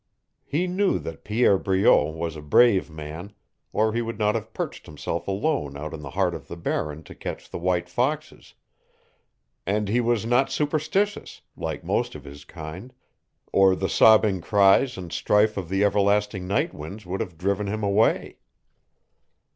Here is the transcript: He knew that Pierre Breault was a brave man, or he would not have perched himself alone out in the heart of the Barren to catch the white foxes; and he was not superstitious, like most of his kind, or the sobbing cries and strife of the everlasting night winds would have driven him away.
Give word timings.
He 0.47 0.65
knew 0.65 0.97
that 0.97 1.23
Pierre 1.23 1.59
Breault 1.59 2.13
was 2.15 2.35
a 2.35 2.41
brave 2.41 2.89
man, 2.89 3.33
or 3.71 3.93
he 3.93 4.01
would 4.01 4.17
not 4.17 4.33
have 4.33 4.51
perched 4.51 4.87
himself 4.87 5.27
alone 5.27 5.77
out 5.77 5.93
in 5.93 6.01
the 6.01 6.09
heart 6.09 6.33
of 6.33 6.47
the 6.47 6.57
Barren 6.57 7.03
to 7.03 7.13
catch 7.13 7.47
the 7.47 7.59
white 7.59 7.87
foxes; 7.87 8.55
and 9.63 9.87
he 9.89 10.01
was 10.01 10.25
not 10.25 10.49
superstitious, 10.51 11.41
like 11.55 11.83
most 11.83 12.15
of 12.15 12.23
his 12.23 12.45
kind, 12.45 12.95
or 13.53 13.75
the 13.75 13.87
sobbing 13.89 14.41
cries 14.41 14.97
and 14.97 15.13
strife 15.13 15.55
of 15.55 15.69
the 15.69 15.83
everlasting 15.83 16.47
night 16.47 16.73
winds 16.73 17.05
would 17.05 17.21
have 17.21 17.37
driven 17.37 17.67
him 17.67 17.83
away. 17.83 18.37